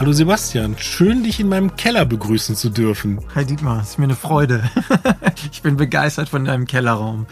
[0.00, 3.18] Hallo Sebastian, schön dich in meinem Keller begrüßen zu dürfen.
[3.34, 4.62] Hi Dietmar, es ist mir eine Freude.
[5.50, 7.26] ich bin begeistert von deinem Kellerraum.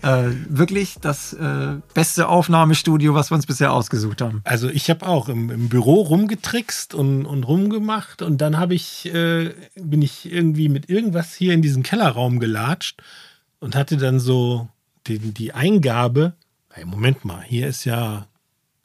[0.00, 4.42] Äh, wirklich das äh, beste Aufnahmestudio, was wir uns bisher ausgesucht haben.
[4.44, 9.12] Also ich habe auch im, im, Büro rumgetrickst und, und rumgemacht und dann habe ich
[9.12, 13.02] äh, bin ich irgendwie mit irgendwas hier in diesen Kellerraum gelatscht
[13.58, 14.68] und hatte dann so
[15.08, 16.34] die, die Eingabe.
[16.70, 18.28] Hey, Moment mal, hier ist ja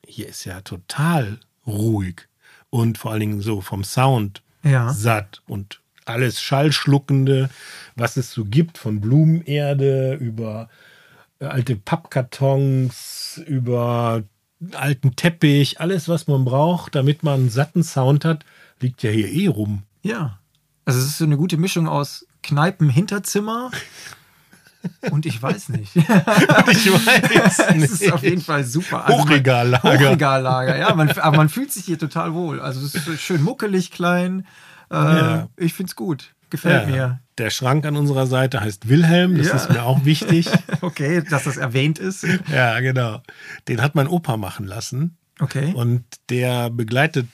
[0.03, 2.28] hier ist ja total ruhig
[2.69, 4.93] und vor allen Dingen so vom Sound ja.
[4.93, 7.49] satt und alles Schallschluckende,
[7.95, 10.69] was es so gibt, von Blumenerde über
[11.39, 14.23] äh, alte Pappkartons, über
[14.73, 18.43] alten Teppich, alles, was man braucht, damit man einen satten Sound hat,
[18.79, 19.83] liegt ja hier eh rum.
[20.01, 20.39] Ja.
[20.85, 23.71] Also es ist so eine gute Mischung aus Kneipen-Hinterzimmer
[25.11, 25.95] und ich weiß nicht.
[25.95, 27.83] ich weiß nicht.
[27.83, 29.05] Es ist auf jeden Fall super.
[29.05, 29.83] Also Hochregallager.
[29.83, 30.93] Hochregallager, ja.
[30.95, 32.59] Man, aber man fühlt sich hier total wohl.
[32.59, 34.45] Also es ist schön muckelig, klein.
[34.91, 35.49] Äh, ja.
[35.57, 36.33] Ich finde es gut.
[36.49, 36.95] Gefällt ja.
[36.95, 37.19] mir.
[37.37, 39.37] Der Schrank an unserer Seite heißt Wilhelm.
[39.37, 39.55] Das ja.
[39.55, 40.49] ist mir auch wichtig.
[40.81, 42.25] okay, dass das erwähnt ist.
[42.51, 43.21] Ja, genau.
[43.67, 45.17] Den hat mein Opa machen lassen.
[45.39, 45.73] Okay.
[45.73, 47.27] Und der begleitet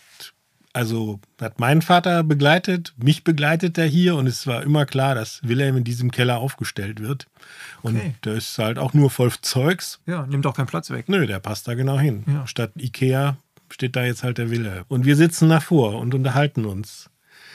[0.75, 5.39] also hat mein Vater begleitet, mich begleitet er hier und es war immer klar, dass
[5.41, 7.27] Wilhelm in diesem Keller aufgestellt wird.
[7.81, 8.15] Und okay.
[8.25, 10.01] der ist halt auch nur voll Zeugs.
[10.05, 11.07] Ja, nimmt auch keinen Platz weg.
[11.07, 12.25] Nö, der passt da genau hin.
[12.27, 12.45] Ja.
[12.45, 13.37] Statt Ikea
[13.69, 14.83] steht da jetzt halt der Wilhelm.
[14.89, 17.09] Und wir sitzen davor und unterhalten uns.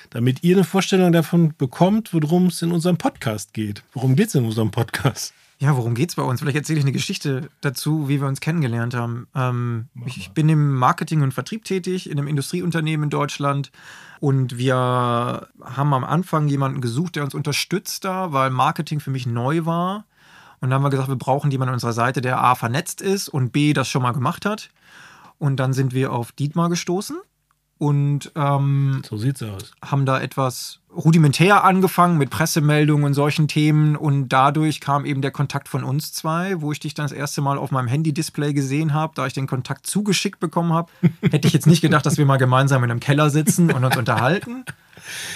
[0.08, 3.82] Damit ihr eine Vorstellung davon bekommt, worum es in unserem Podcast geht.
[3.92, 5.34] Worum geht es in unserem Podcast?
[5.62, 6.40] Ja, worum geht es bei uns?
[6.40, 9.28] Vielleicht erzähle ich eine Geschichte dazu, wie wir uns kennengelernt haben.
[9.34, 13.70] Ähm, ich bin im Marketing und Vertrieb tätig, in einem Industrieunternehmen in Deutschland.
[14.20, 19.26] Und wir haben am Anfang jemanden gesucht, der uns unterstützt da, weil Marketing für mich
[19.26, 20.06] neu war.
[20.62, 23.28] Und dann haben wir gesagt, wir brauchen jemanden an unserer Seite, der A vernetzt ist
[23.28, 24.70] und B das schon mal gemacht hat.
[25.38, 27.18] Und dann sind wir auf Dietmar gestoßen
[27.80, 29.72] und ähm, so sieht's aus.
[29.82, 35.30] haben da etwas rudimentär angefangen mit Pressemeldungen und solchen Themen und dadurch kam eben der
[35.30, 38.92] Kontakt von uns zwei, wo ich dich dann das erste Mal auf meinem Handy-Display gesehen
[38.92, 40.90] habe, da ich den Kontakt zugeschickt bekommen habe.
[41.22, 43.96] Hätte ich jetzt nicht gedacht, dass wir mal gemeinsam in einem Keller sitzen und uns
[43.96, 44.66] unterhalten.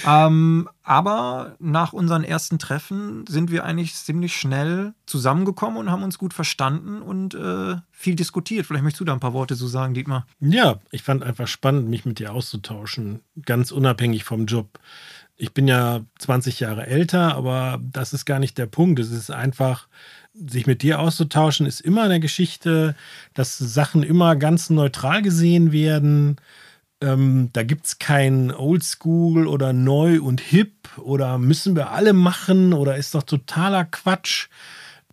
[0.07, 6.19] Ähm, aber nach unseren ersten Treffen sind wir eigentlich ziemlich schnell zusammengekommen und haben uns
[6.19, 8.67] gut verstanden und äh, viel diskutiert.
[8.67, 10.27] Vielleicht möchtest du da ein paar Worte zu sagen, Dietmar.
[10.41, 14.79] Ja, ich fand einfach spannend, mich mit dir auszutauschen, ganz unabhängig vom Job.
[15.37, 19.01] Ich bin ja 20 Jahre älter, aber das ist gar nicht der Punkt.
[19.01, 19.89] Es ist einfach,
[20.35, 22.95] sich mit dir auszutauschen, ist immer eine Geschichte,
[23.33, 26.37] dass Sachen immer ganz neutral gesehen werden
[27.01, 32.73] ähm, da gibt es kein Oldschool oder neu und hip oder müssen wir alle machen
[32.73, 34.49] oder ist doch totaler Quatsch.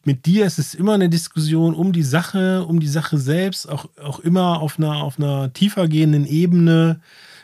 [0.03, 3.87] Mit dir ist es immer eine Diskussion um die Sache, um die Sache selbst, auch,
[4.01, 7.01] auch immer auf einer, auf einer tiefer gehenden Ebene,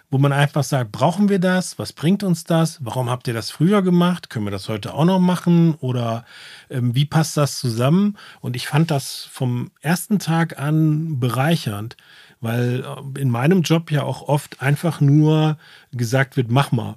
[0.09, 1.78] wo man einfach sagt, brauchen wir das?
[1.78, 2.84] Was bringt uns das?
[2.84, 4.29] Warum habt ihr das früher gemacht?
[4.29, 5.75] Können wir das heute auch noch machen?
[5.75, 6.25] Oder
[6.69, 8.18] ähm, wie passt das zusammen?
[8.40, 11.97] Und ich fand das vom ersten Tag an bereichernd
[12.41, 15.57] weil äh, in meinem Job ja auch oft einfach nur
[15.91, 16.95] gesagt wird, mach mal.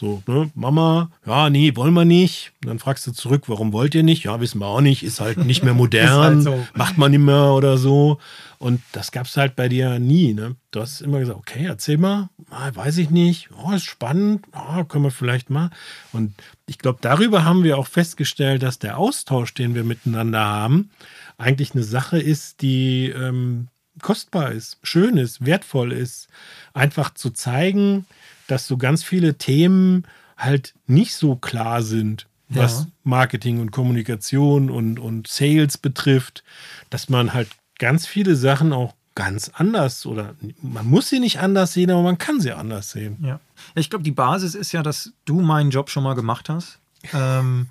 [0.00, 2.52] So, ne, Mama, ja, nee, wollen wir nicht.
[2.62, 4.24] Und dann fragst du zurück, warum wollt ihr nicht?
[4.24, 6.66] Ja, wissen wir auch nicht, ist halt nicht mehr modern, halt so.
[6.74, 8.18] macht man nicht mehr oder so.
[8.58, 10.34] Und das gab es halt bei dir nie.
[10.34, 10.54] Ne?
[10.70, 14.84] Du hast immer gesagt, okay, erzähl mal, ah, weiß ich nicht, oh, ist spannend, oh,
[14.84, 15.70] können wir vielleicht mal.
[16.12, 16.32] Und
[16.66, 20.90] ich glaube, darüber haben wir auch festgestellt, dass der Austausch, den wir miteinander haben,
[21.38, 23.68] eigentlich eine Sache ist, die ähm,
[24.02, 26.28] kostbar ist, schön ist, wertvoll ist,
[26.74, 28.06] einfach zu zeigen,
[28.46, 30.04] dass so ganz viele Themen
[30.36, 32.86] halt nicht so klar sind, was ja.
[33.04, 36.44] Marketing und Kommunikation und, und Sales betrifft,
[36.90, 37.48] dass man halt
[37.78, 42.18] ganz viele Sachen auch ganz anders oder man muss sie nicht anders sehen, aber man
[42.18, 43.16] kann sie anders sehen.
[43.20, 43.40] Ja,
[43.74, 46.78] ich glaube, die Basis ist ja, dass du meinen Job schon mal gemacht hast.
[47.12, 47.66] Ähm,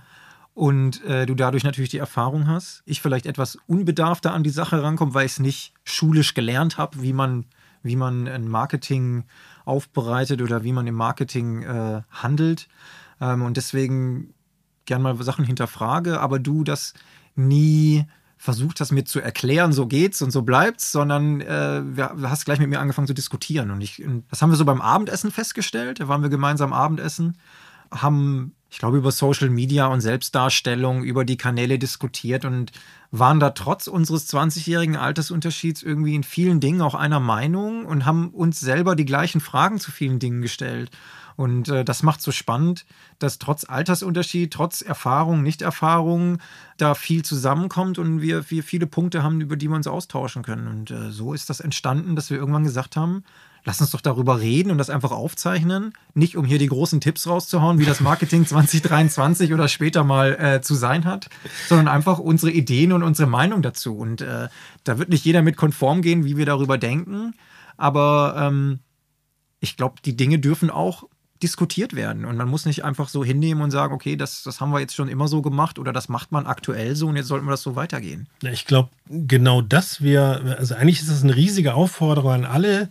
[0.58, 2.82] und äh, du dadurch natürlich die Erfahrung hast.
[2.86, 7.04] Ich vielleicht etwas unbedarfter an die Sache rankomme, weil ich es nicht schulisch gelernt habe,
[7.04, 7.46] wie man,
[7.84, 9.26] wie man ein Marketing
[9.66, 12.70] aufbereitet oder wie man im Marketing äh, handelt.
[13.22, 14.34] Ähm, und deswegen
[14.86, 16.96] gern mal Sachen hinterfrage, aber du das
[17.36, 18.06] nie
[18.38, 22.58] versucht hast, mir zu erklären, so geht's und so bleibt's, sondern äh, du hast gleich
[22.58, 23.70] mit mir angefangen zu diskutieren.
[23.70, 26.00] Und ich, das haben wir so beim Abendessen festgestellt.
[26.00, 27.38] Da waren wir gemeinsam Abendessen,
[27.92, 32.72] haben ich glaube, über Social Media und Selbstdarstellung, über die Kanäle diskutiert und
[33.12, 38.30] waren da trotz unseres 20-jährigen Altersunterschieds irgendwie in vielen Dingen auch einer Meinung und haben
[38.30, 40.92] uns selber die gleichen Fragen zu vielen Dingen gestellt.
[41.38, 42.86] Und äh, das macht so spannend,
[43.20, 46.40] dass trotz Altersunterschied, trotz Erfahrung, Nichterfahrung
[46.78, 50.68] da viel zusammenkommt und wir, wir viele Punkte haben, über die wir uns austauschen können.
[50.68, 53.24] Und äh, so ist das entstanden, dass wir irgendwann gesagt haben,
[53.64, 55.94] lass uns doch darüber reden und das einfach aufzeichnen.
[56.14, 60.62] Nicht um hier die großen Tipps rauszuhauen, wie das Marketing 2023 oder später mal äh,
[60.62, 61.30] zu sein hat,
[61.68, 63.98] sondern einfach unsere Ideen und unsere Meinung dazu.
[63.98, 64.48] Und äh,
[64.84, 67.34] da wird nicht jeder mit konform gehen, wie wir darüber denken.
[67.78, 68.80] Aber ähm,
[69.60, 71.04] ich glaube, die Dinge dürfen auch
[71.44, 72.26] diskutiert werden.
[72.26, 74.96] Und man muss nicht einfach so hinnehmen und sagen, okay, das, das haben wir jetzt
[74.96, 77.62] schon immer so gemacht oder das macht man aktuell so und jetzt sollten wir das
[77.62, 78.28] so weitergehen.
[78.42, 82.90] Ich glaube, genau das wäre, also eigentlich ist das eine riesige Aufforderung an alle,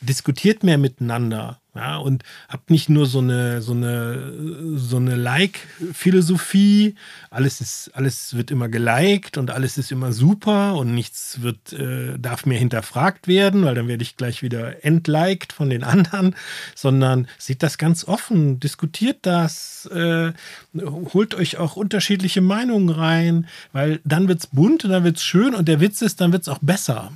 [0.00, 1.58] diskutiert mehr miteinander.
[1.78, 4.32] Ja, und habt nicht nur so eine, so eine,
[4.76, 6.96] so eine Like-Philosophie.
[7.30, 12.18] Alles ist, alles wird immer geliked und alles ist immer super und nichts wird, äh,
[12.18, 16.34] darf mehr hinterfragt werden, weil dann werde ich gleich wieder entliked von den anderen,
[16.74, 20.32] sondern seht das ganz offen, diskutiert das, äh,
[20.74, 25.22] holt euch auch unterschiedliche Meinungen rein, weil dann wird es bunt und dann wird es
[25.22, 27.12] schön und der Witz ist, dann wird es auch besser.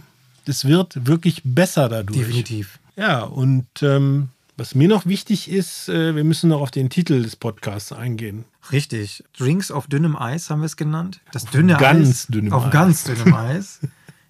[0.46, 2.16] Es wird wirklich besser dadurch.
[2.16, 2.78] Definitiv.
[2.96, 4.28] Ja, und ähm,
[4.62, 8.44] was mir noch wichtig ist, äh, wir müssen noch auf den Titel des Podcasts eingehen.
[8.70, 9.24] Richtig.
[9.36, 11.20] Drinks auf dünnem Eis haben wir es genannt.
[11.32, 12.26] Das dünne ganz Eis.
[12.28, 12.70] Dünnem auf Eis.
[12.72, 13.80] ganz dünnem Eis.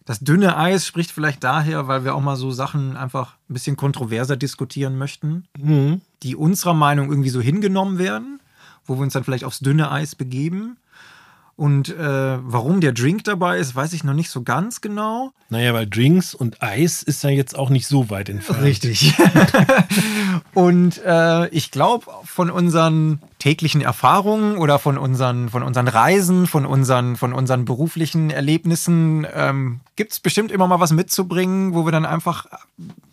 [0.07, 3.77] Das dünne Eis spricht vielleicht daher, weil wir auch mal so Sachen einfach ein bisschen
[3.77, 6.01] kontroverser diskutieren möchten, Mhm.
[6.23, 8.41] die unserer Meinung irgendwie so hingenommen werden,
[8.87, 10.79] wo wir uns dann vielleicht aufs dünne Eis begeben.
[11.63, 15.31] Und äh, warum der Drink dabei ist, weiß ich noch nicht so ganz genau.
[15.49, 18.63] Naja, weil Drinks und Eis ist ja jetzt auch nicht so weit entfernt.
[18.63, 19.15] Richtig.
[20.55, 26.67] und äh, ich glaube, von unseren täglichen Erfahrungen oder von unseren, von unseren Reisen, von
[26.67, 31.93] unseren, von unseren beruflichen Erlebnissen ähm, gibt es bestimmt immer mal was mitzubringen, wo wir
[31.93, 32.47] dann einfach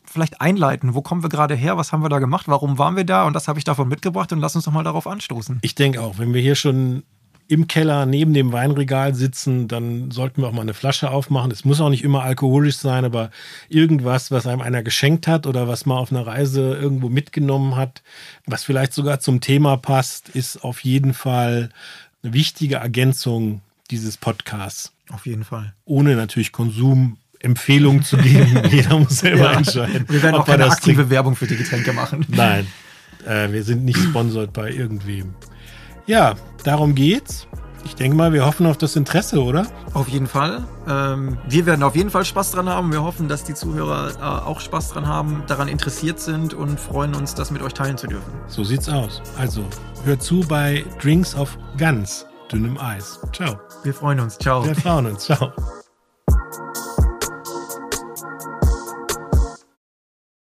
[0.06, 0.96] vielleicht einleiten.
[0.96, 1.78] Wo kommen wir gerade her?
[1.78, 2.48] Was haben wir da gemacht?
[2.48, 3.28] Warum waren wir da?
[3.28, 5.60] Und das habe ich davon mitgebracht und lass uns doch mal darauf anstoßen.
[5.62, 7.04] Ich denke auch, wenn wir hier schon
[7.50, 11.50] im Keller neben dem Weinregal sitzen, dann sollten wir auch mal eine Flasche aufmachen.
[11.50, 13.32] Es muss auch nicht immer alkoholisch sein, aber
[13.70, 18.04] irgendwas, was einem einer geschenkt hat oder was man auf einer Reise irgendwo mitgenommen hat,
[18.46, 21.70] was vielleicht sogar zum Thema passt, ist auf jeden Fall
[22.22, 24.92] eine wichtige Ergänzung dieses Podcasts.
[25.12, 25.74] Auf jeden Fall.
[25.86, 28.62] Ohne natürlich Konsumempfehlungen zu geben.
[28.72, 29.58] Jeder muss selber Ja.
[29.58, 30.06] entscheiden.
[30.08, 31.10] Wir werden auch keine aktive trinkt.
[31.10, 32.26] Werbung für die Getränke machen.
[32.28, 32.68] Nein,
[33.26, 35.34] äh, wir sind nicht sponsert bei irgendwem.
[36.10, 36.34] Ja,
[36.64, 37.46] darum geht's.
[37.86, 39.68] Ich denke mal, wir hoffen auf das Interesse, oder?
[39.94, 40.64] Auf jeden Fall.
[40.88, 42.92] Ähm, wir werden auf jeden Fall Spaß dran haben.
[42.92, 47.14] Wir hoffen, dass die Zuhörer äh, auch Spaß dran haben, daran interessiert sind und freuen
[47.14, 48.32] uns, das mit euch teilen zu dürfen.
[48.48, 49.22] So sieht's aus.
[49.38, 49.64] Also,
[50.04, 53.20] hört zu bei Drinks auf ganz dünnem Eis.
[53.32, 53.60] Ciao.
[53.84, 54.40] Wir freuen uns.
[54.40, 54.66] Ciao.
[54.66, 55.26] Wir freuen uns.
[55.26, 55.54] Ciao.